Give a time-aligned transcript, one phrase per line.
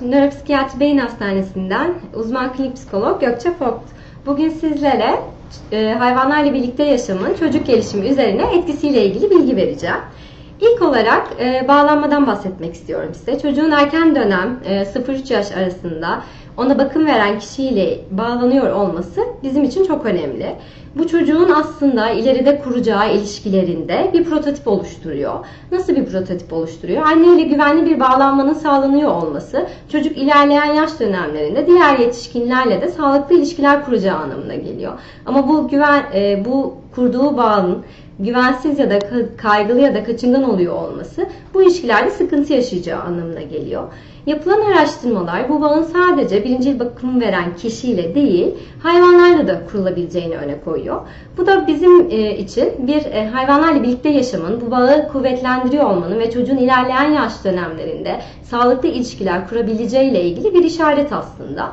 [0.00, 3.84] Nöropsikiyatri Beyin Hastanesi'nden uzman klinik psikolog Gökçe Fokt.
[4.26, 5.20] Bugün sizlere
[5.72, 9.96] e, hayvanlarla birlikte yaşamın çocuk gelişimi üzerine etkisiyle ilgili bilgi vereceğim.
[10.60, 13.38] İlk olarak e, bağlanmadan bahsetmek istiyorum size.
[13.38, 16.22] Çocuğun erken dönem e, 0-3 yaş arasında
[16.56, 20.56] ona bakım veren kişiyle bağlanıyor olması bizim için çok önemli.
[20.94, 25.34] Bu çocuğun aslında ileride kuracağı ilişkilerinde bir prototip oluşturuyor.
[25.72, 27.02] Nasıl bir prototip oluşturuyor?
[27.02, 33.84] Anneyle güvenli bir bağlanmanın sağlanıyor olması, çocuk ilerleyen yaş dönemlerinde diğer yetişkinlerle de sağlıklı ilişkiler
[33.84, 34.92] kuracağı anlamına geliyor.
[35.26, 37.82] Ama bu güven, e, bu kurduğu bağın
[38.18, 38.98] güvensiz ya da
[39.36, 43.82] kaygılı ya da kaçıngan oluyor olması bu ilişkilerde sıkıntı yaşayacağı anlamına geliyor.
[44.26, 51.00] Yapılan araştırmalar bu bağın sadece birincil bakım veren kişiyle değil hayvanlarla da kurulabileceğini öne koyuyor.
[51.36, 56.30] Bu da bizim e, için bir e, hayvanlarla birlikte yaşamın, bu bağı kuvvetlendiriyor olmanın ve
[56.30, 61.72] çocuğun ilerleyen yaş dönemlerinde sağlıklı ilişkiler kurabileceğiyle ilgili bir işaret aslında.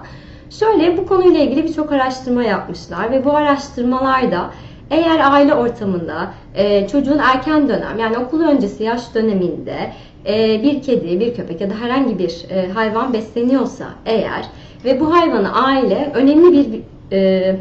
[0.50, 4.52] Şöyle bu konuyla ilgili birçok araştırma yapmışlar ve bu araştırmalarda
[4.92, 9.94] eğer aile ortamında e, çocuğun erken dönem yani okul öncesi yaş döneminde
[10.28, 14.46] e, bir kedi, bir köpek ya da herhangi bir e, hayvan besleniyorsa eğer
[14.86, 17.56] ve bu hayvanı aile önemli bir e,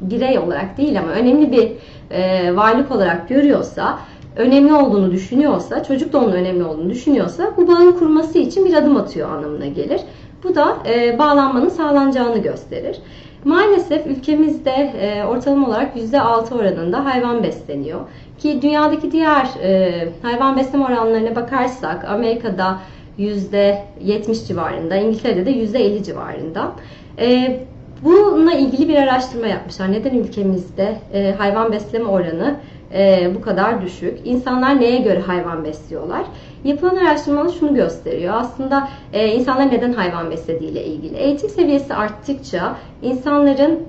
[0.00, 1.72] birey olarak değil ama önemli bir
[2.10, 3.98] e, varlık olarak görüyorsa
[4.36, 8.96] önemli olduğunu düşünüyorsa, çocuk da onun önemli olduğunu düşünüyorsa bu bağın kurması için bir adım
[8.96, 10.00] atıyor anlamına gelir.
[10.44, 12.96] Bu da e, bağlanmanın sağlanacağını gösterir.
[13.44, 18.00] Maalesef ülkemizde e, ortalama olarak %6 oranında hayvan besleniyor.
[18.38, 22.78] Ki dünyadaki diğer e, hayvan besleme oranlarına bakarsak Amerika'da
[23.18, 26.72] %70 civarında, İngiltere'de de %50 civarında.
[27.18, 27.58] E,
[28.02, 29.92] bununla ilgili bir araştırma yapmışlar.
[29.92, 32.56] Neden ülkemizde e, hayvan besleme oranı
[32.94, 34.18] e, bu kadar düşük?
[34.24, 36.22] İnsanlar neye göre hayvan besliyorlar?
[36.64, 38.34] Yapılan araştırmalar şunu gösteriyor.
[38.36, 41.16] Aslında e, insanlar neden hayvan beslediğiyle ilgili.
[41.16, 43.80] Eğitim seviyesi arttıkça insanların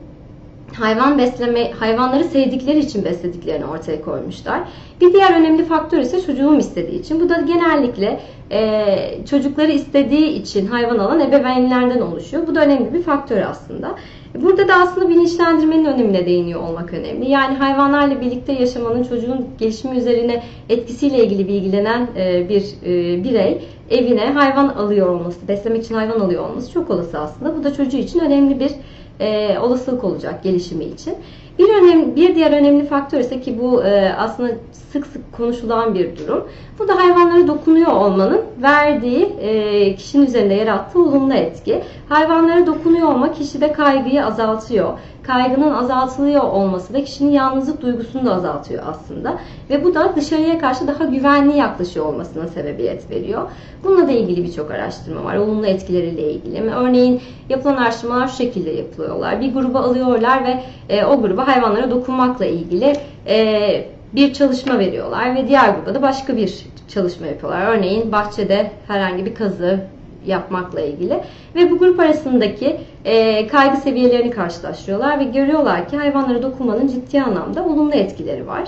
[0.79, 4.61] hayvan besleme, hayvanları sevdikleri için beslediklerini ortaya koymuşlar.
[5.01, 7.21] Bir diğer önemli faktör ise çocuğum istediği için.
[7.21, 8.19] Bu da genellikle
[8.51, 12.47] e, çocukları istediği için hayvan alan ebeveynlerden oluşuyor.
[12.47, 13.95] Bu da önemli bir faktör aslında.
[14.35, 17.29] Burada da aslında bilinçlendirmenin önemine değiniyor olmak önemli.
[17.29, 24.25] Yani hayvanlarla birlikte yaşamanın çocuğun gelişimi üzerine etkisiyle ilgili bilgilenen e, bir e, birey evine
[24.25, 27.57] hayvan alıyor olması, beslemek için hayvan alıyor olması çok olası aslında.
[27.57, 28.71] Bu da çocuğu için önemli bir
[29.19, 31.13] e, olasılık olacak gelişimi için.
[31.61, 34.51] Bir önemli, bir diğer önemli faktör ise ki bu e, aslında
[34.91, 36.47] sık sık konuşulan bir durum.
[36.79, 41.83] Bu da hayvanlara dokunuyor olmanın verdiği e, kişinin üzerinde yarattığı olumlu etki.
[42.09, 44.93] Hayvanlara dokunuyor olmak kişide kaygıyı azaltıyor.
[45.23, 49.37] Kaygının azaltılıyor olması da kişinin yalnızlık duygusunu da azaltıyor aslında.
[49.69, 53.41] Ve bu da dışarıya karşı daha güvenli yaklaşıyor olmasına sebebiyet veriyor.
[53.83, 55.35] Bununla da ilgili birçok araştırma var.
[55.35, 56.61] Olumlu etkileriyle ilgili.
[56.61, 59.41] Örneğin yapılan araştırmalar şu şekilde yapılıyorlar.
[59.41, 62.93] Bir gruba alıyorlar ve e, o gruba hayvanlara dokunmakla ilgili
[63.27, 63.85] e,
[64.15, 67.77] bir çalışma veriyorlar ve diğer gruba da başka bir çalışma yapıyorlar.
[67.77, 69.79] Örneğin bahçede herhangi bir kazı
[70.25, 71.19] yapmakla ilgili
[71.55, 77.65] ve bu grup arasındaki e, kaygı seviyelerini karşılaştırıyorlar ve görüyorlar ki hayvanlara dokunmanın ciddi anlamda
[77.65, 78.63] olumlu etkileri var.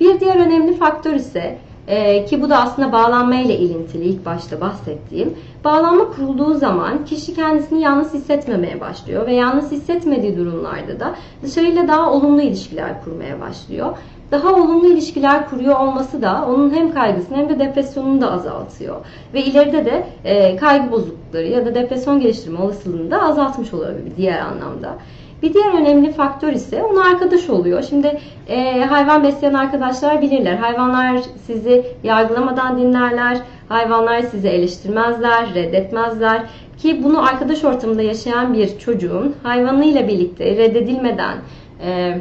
[0.00, 1.58] Bir diğer önemli faktör ise
[1.88, 5.34] ee, ki bu da aslında bağlanma ile ilintili ilk başta bahsettiğim.
[5.64, 12.12] Bağlanma kurulduğu zaman kişi kendisini yalnız hissetmemeye başlıyor ve yalnız hissetmediği durumlarda da dışarıyla daha
[12.12, 13.96] olumlu ilişkiler kurmaya başlıyor.
[14.30, 18.96] Daha olumlu ilişkiler kuruyor olması da onun hem kaygısını hem de depresyonunu da azaltıyor.
[19.34, 24.16] Ve ileride de e, kaygı bozuklukları ya da depresyon geliştirme olasılığını da azaltmış oluyor bir
[24.16, 24.98] diğer anlamda.
[25.42, 27.82] Bir diğer önemli faktör ise ona arkadaş oluyor.
[27.82, 30.56] Şimdi e, hayvan besleyen arkadaşlar bilirler.
[30.56, 33.38] Hayvanlar sizi yargılamadan dinlerler.
[33.68, 36.42] Hayvanlar sizi eleştirmezler, reddetmezler.
[36.78, 41.38] Ki bunu arkadaş ortamında yaşayan bir çocuğun hayvanıyla birlikte reddedilmeden,
[41.86, 42.18] e,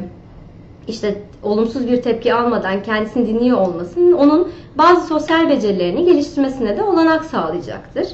[0.87, 7.25] işte olumsuz bir tepki almadan kendisini dinliyor olmasının onun bazı sosyal becerilerini geliştirmesine de olanak
[7.25, 8.07] sağlayacaktır.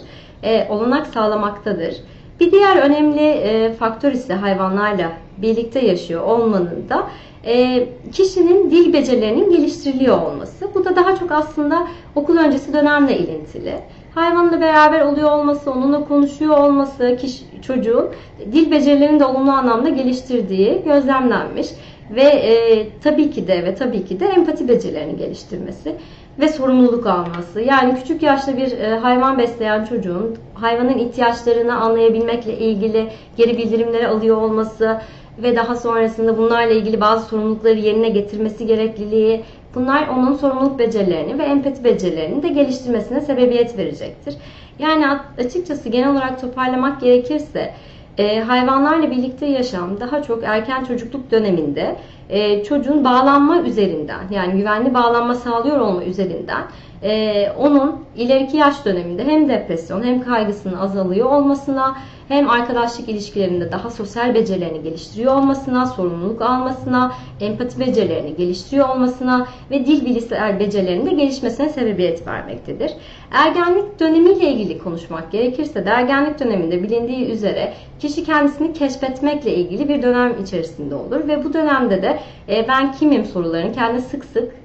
[0.43, 1.95] E, olanak sağlamaktadır.
[2.39, 7.07] Bir diğer önemli e, faktör ise hayvanlarla birlikte yaşıyor olmanın da
[7.45, 10.73] e, kişinin dil becerilerinin geliştiriliyor olması.
[10.75, 13.73] Bu da daha çok aslında okul öncesi dönemle ilintili.
[14.15, 18.09] Hayvanla beraber oluyor olması, onunla konuşuyor olması, kişi, çocuğun
[18.51, 21.67] dil becerilerini de olumlu anlamda geliştirdiği gözlemlenmiş.
[22.15, 25.95] Ve e, tabii ki de ve tabii ki de empati becerilerini geliştirmesi
[26.39, 27.61] ve sorumluluk alması.
[27.61, 33.07] Yani küçük yaşta bir e, hayvan besleyen çocuğun hayvanın ihtiyaçlarını anlayabilmekle ilgili
[33.37, 35.01] geri bildirimleri alıyor olması
[35.43, 39.43] ve daha sonrasında bunlarla ilgili bazı sorumlulukları yerine getirmesi gerekliliği
[39.75, 44.35] Bunlar onun sorumluluk becerilerini ve empati becerilerini de geliştirmesine sebebiyet verecektir.
[44.79, 45.05] Yani
[45.37, 47.73] açıkçası genel olarak toparlamak gerekirse
[48.19, 51.95] e, hayvanlarla birlikte yaşam daha çok erken çocukluk döneminde
[52.29, 56.63] e, çocuğun bağlanma üzerinden yani güvenli bağlanma sağlıyor olma üzerinden
[57.03, 61.95] e, onun ileriki yaş döneminde hem depresyon hem kaygısının azalıyor olmasına
[62.27, 67.11] hem arkadaşlık ilişkilerinde daha sosyal becerilerini geliştiriyor olmasına, sorumluluk almasına,
[67.41, 72.91] empati becerilerini geliştiriyor olmasına ve dil bilgisayar becerilerinin gelişmesine sebebiyet vermektedir.
[73.31, 80.01] Ergenlik dönemiyle ilgili konuşmak gerekirse de ergenlik döneminde bilindiği üzere kişi kendisini keşfetmekle ilgili bir
[80.01, 82.19] dönem içerisinde olur ve bu dönemde de
[82.49, 84.55] e, ben kimim sorularını kendi sık sık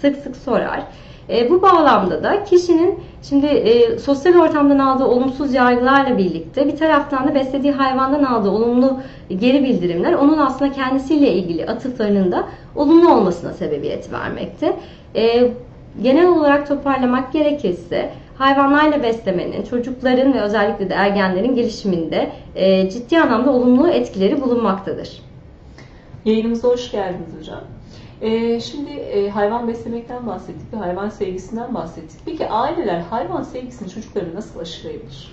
[0.00, 0.84] sık sık sorar.
[1.28, 7.28] E, bu bağlamda da kişinin şimdi e, sosyal ortamdan aldığı olumsuz yargılarla birlikte bir taraftan
[7.28, 13.52] da beslediği hayvandan aldığı olumlu geri bildirimler onun aslında kendisiyle ilgili atıflarının da olumlu olmasına
[13.52, 14.76] sebebiyet vermekte.
[15.16, 15.52] E,
[16.02, 23.50] genel olarak toparlamak gerekirse hayvanlarla beslemenin çocukların ve özellikle de ergenlerin gelişiminde e, ciddi anlamda
[23.50, 25.22] olumlu etkileri bulunmaktadır.
[26.24, 27.60] Yayınımıza hoş geldiniz hocam.
[28.20, 32.20] Ee, şimdi e, hayvan beslemekten bahsettik ve hayvan sevgisinden bahsettik.
[32.24, 35.30] Peki aileler hayvan sevgisini çocuklarına nasıl aşılayabilir?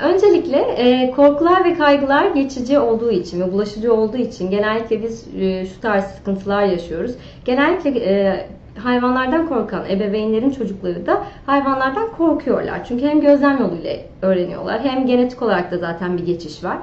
[0.00, 5.66] Öncelikle e, korkular ve kaygılar geçici olduğu için ve bulaşıcı olduğu için genellikle biz e,
[5.66, 7.14] şu tarz sıkıntılar yaşıyoruz.
[7.44, 8.46] Genellikle e,
[8.82, 12.84] hayvanlardan korkan ebeveynlerin çocukları da hayvanlardan korkuyorlar.
[12.88, 16.78] Çünkü hem gözlem yoluyla öğreniyorlar hem genetik olarak da zaten bir geçiş var.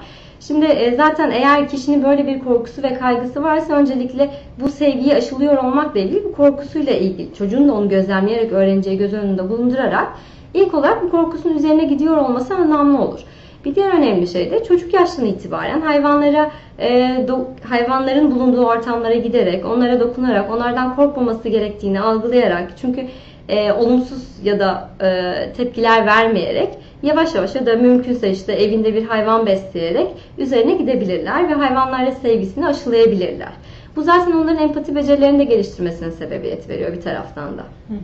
[0.48, 4.30] Şimdi e, zaten eğer kişinin böyle bir korkusu ve kaygısı varsa öncelikle
[4.60, 9.50] bu sevgiyi aşılıyor olmakla ilgili bu korkusuyla ilgili çocuğun da onu gözlemleyerek öğreneceği göz önünde
[9.50, 10.08] bulundurarak
[10.54, 13.20] ilk olarak bu korkusunun üzerine gidiyor olması anlamlı olur.
[13.66, 19.66] Bir diğer önemli şey de çocuk yaştan itibaren hayvanlara e, do, hayvanların bulunduğu ortamlara giderek,
[19.66, 23.08] onlara dokunarak, onlardan korkmaması gerektiğini algılayarak çünkü
[23.50, 26.70] e, olumsuz ya da e, tepkiler vermeyerek
[27.04, 30.08] yavaş yavaş ya da mümkünse işte evinde bir hayvan besleyerek
[30.38, 33.52] üzerine gidebilirler ve hayvanlarla sevgisini aşılayabilirler.
[33.96, 37.62] Bu zaten onların empati becerilerini de geliştirmesine sebebiyet veriyor bir taraftan da.
[37.62, 37.98] Hı hı.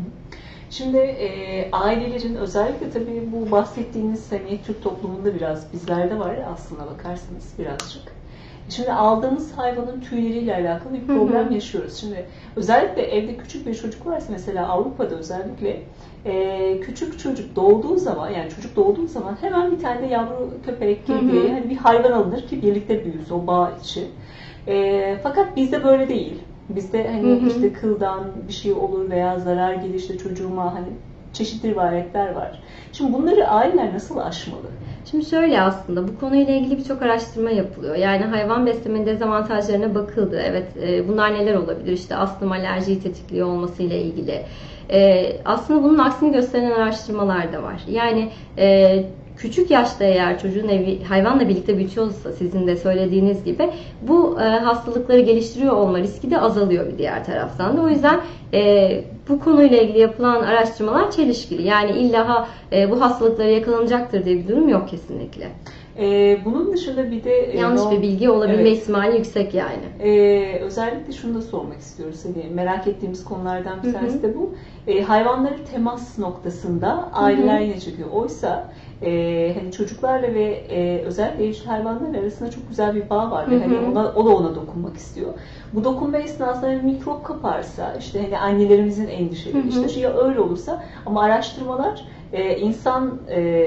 [0.69, 7.53] Şimdi e, ailelerin özellikle tabii bu bahsettiğiniz hani Türk toplumunda biraz bizlerde var aslına bakarsanız
[7.59, 8.19] birazcık.
[8.69, 11.53] Şimdi aldığımız hayvanın tüyleriyle alakalı bir problem hı hı.
[11.53, 11.97] yaşıyoruz.
[11.97, 12.25] Şimdi
[12.55, 15.81] özellikle evde küçük bir çocuk varsa mesela Avrupa'da özellikle
[16.25, 21.07] e, küçük çocuk doğduğu zaman yani çocuk doğduğu zaman hemen bir tane de yavru köpek
[21.07, 24.07] gibi hani bir hayvan alınır ki birlikte büyüsün o bağ için.
[24.67, 26.39] E, fakat bizde böyle değil.
[26.69, 27.47] Bizde hani hı hı.
[27.47, 30.87] işte kıldan bir şey olur veya zarar gelir işte çocuğuma hani
[31.33, 32.59] çeşitli rivayetler var.
[32.93, 34.67] Şimdi bunları aileler nasıl aşmalı?
[35.11, 37.95] Şimdi şöyle aslında bu konuyla ilgili birçok araştırma yapılıyor.
[37.95, 40.41] Yani hayvan beslemenin dezavantajlarına bakıldı.
[40.45, 41.91] Evet e, bunlar neler olabilir?
[41.91, 44.41] İşte astım alerjiyi tetikliyor olmasıyla ilgili.
[44.91, 47.81] E, aslında bunun aksini gösteren araştırmalar da var.
[47.87, 49.03] Yani e,
[49.39, 53.69] küçük yaşta eğer çocuğun evi hayvanla birlikte büyütüyorsa sizin de söylediğiniz gibi
[54.01, 57.81] bu e, hastalıkları geliştiriyor olma riski de azalıyor bir diğer taraftan da.
[57.81, 58.21] O yüzden
[58.53, 61.67] e, bu konuyla ilgili yapılan araştırmalar çelişkili.
[61.67, 65.47] Yani illa e, bu hastalıklara yakalanacaktır diye bir durum yok kesinlikle.
[65.99, 68.77] Ee, bunun dışında bir de e, yanlış no, bir bilgi olabilme evet.
[68.77, 69.83] ihtimali yüksek yani.
[69.99, 72.25] Ee, özellikle şunu da sormak istiyoruz.
[72.25, 74.53] Hani merak ettiğimiz konulardan bir tanesi de bu.
[74.87, 78.09] Ee, hayvanları temas noktasında aileler yine çekiyor.
[78.11, 83.47] Oysa e, hani çocuklarla ve e, özellikle evcil hayvanlar arasında çok güzel bir bağ var.
[83.47, 83.59] Hı hı.
[83.59, 85.33] Hani ona, o da ona dokunmak istiyor.
[85.73, 89.67] Bu dokunma esnasında hani mikrop kaparsa, işte hani annelerimizin endişeleri, hı hı.
[89.67, 93.65] işte şey öyle olursa ama araştırmalar e, insan e,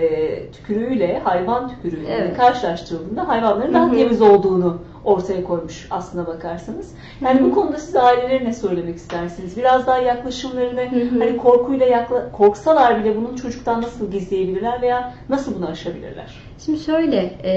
[0.52, 2.36] tükürüğüyle hayvan tükürüğüyle evet.
[2.36, 6.94] karşılaştırıldığında hayvanların daha temiz olduğunu ortaya koymuş aslına bakarsanız.
[7.20, 7.50] Yani Hı-hı.
[7.50, 9.56] bu konuda siz ailelere ne söylemek istersiniz?
[9.56, 11.18] Biraz daha yaklaşımlarını Hı-hı.
[11.18, 16.34] hani korkuyla yakla, korksalar bile bunun çocuktan nasıl gizleyebilirler veya nasıl bunu aşabilirler?
[16.64, 17.52] Şimdi şöyle, e,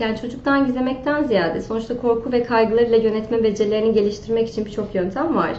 [0.00, 5.52] yani çocuktan gizlemekten ziyade sonuçta korku ve kaygılarıyla yönetme becerilerini geliştirmek için birçok yöntem var.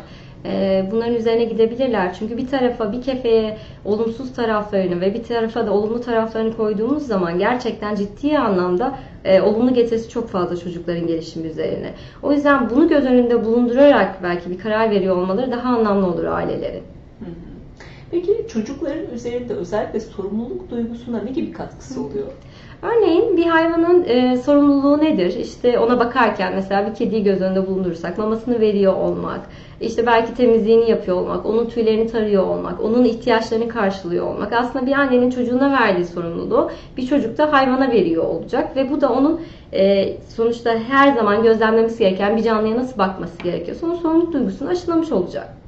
[0.45, 2.13] Ee, bunların üzerine gidebilirler.
[2.19, 7.39] Çünkü bir tarafa bir kefeye olumsuz taraflarını ve bir tarafa da olumlu taraflarını koyduğumuz zaman
[7.39, 8.95] gerçekten ciddi anlamda
[9.25, 11.93] e, olumlu getirisi çok fazla çocukların gelişimi üzerine.
[12.23, 16.92] O yüzden bunu göz önünde bulundurarak belki bir karar veriyor olmaları daha anlamlı olur ailelerin.
[18.13, 22.27] Peki çocukların üzerinde özellikle sorumluluk duygusuna ne gibi katkısı oluyor?
[22.81, 25.35] Örneğin bir hayvanın e, sorumluluğu nedir?
[25.35, 29.39] İşte ona bakarken mesela bir kediyi göz önünde bulundurursak mamasını veriyor olmak,
[29.81, 34.53] işte belki temizliğini yapıyor olmak, onun tüylerini tarıyor olmak, onun ihtiyaçlarını karşılıyor olmak.
[34.53, 39.09] Aslında bir annenin çocuğuna verdiği sorumluluğu bir çocuk da hayvana veriyor olacak ve bu da
[39.09, 39.41] onun
[39.73, 45.11] e, sonuçta her zaman gözlemlemesi gereken bir canlıya nasıl bakması gerekiyorsa onun sorumluluk duygusunu aşılamış
[45.11, 45.62] olacak.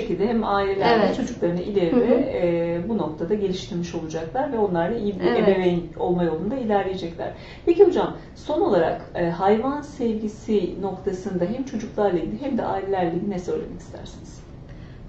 [0.00, 1.16] Şekilde hem aileler Evet.
[1.16, 5.38] çocuklarını ileride e, bu noktada geliştirmiş olacaklar ve onlar da iyi bir Evet.
[5.38, 7.28] ebeveyn olma yolunda ilerleyecekler.
[7.66, 13.30] Peki hocam son olarak e, hayvan sevgisi noktasında hem çocuklarla ilgili hem de ailelerle ilgili
[13.30, 14.44] ne söylemek istersiniz?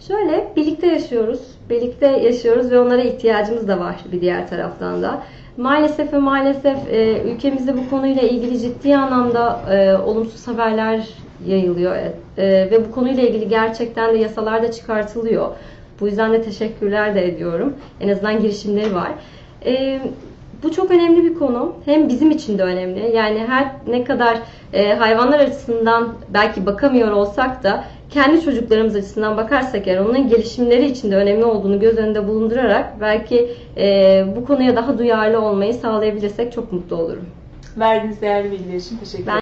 [0.08, 1.42] Şöyle birlikte yaşıyoruz.
[1.70, 5.24] Birlikte yaşıyoruz ve onlara ihtiyacımız da var bir diğer taraftan da.
[5.58, 11.08] Maalesef ve maalesef e, ülkemizde bu konuyla ilgili ciddi anlamda e, olumsuz haberler
[11.48, 12.12] yayılıyor E,
[12.72, 15.48] ve bu konuyla ilgili gerçekten de yasalar da çıkartılıyor.
[16.00, 17.74] Bu yüzden de teşekkürler de ediyorum.
[18.02, 19.12] En azından girişimleri var.
[19.66, 20.00] E,
[20.64, 21.74] bu çok önemli bir konu.
[21.86, 23.12] Hem bizim için de önemli.
[23.16, 24.38] Yani her ne kadar
[24.74, 31.12] e, hayvanlar açısından belki bakamıyor olsak da kendi çocuklarımız açısından bakarsak eğer onların gelişimleri için
[31.12, 36.74] de önemli olduğunu göz önünde bulundurarak belki e, bu konuya daha duyarlı olmayı sağlayabilirsek çok
[36.74, 37.26] mutlu olurum.
[37.80, 39.34] Verdiğiniz değerli bilgiler için teşekkür Ben- ederim.